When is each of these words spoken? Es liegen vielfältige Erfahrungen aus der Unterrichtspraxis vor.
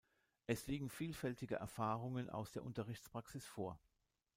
Es 0.47 0.65
liegen 0.65 0.89
vielfältige 0.89 1.57
Erfahrungen 1.57 2.27
aus 2.31 2.51
der 2.51 2.63
Unterrichtspraxis 2.63 3.45
vor. 3.45 3.79